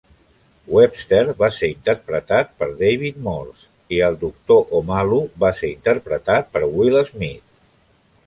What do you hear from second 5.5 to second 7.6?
ser interpretat per Will Smith.